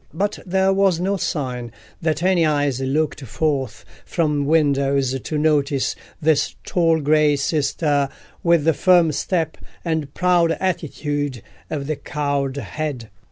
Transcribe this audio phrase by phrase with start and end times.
[0.15, 6.55] But there was no sign that any eyes looked forth from windows to notice this
[6.65, 8.09] tall grey sister,
[8.41, 13.11] with the firm step, and proud attitude of the cowled head.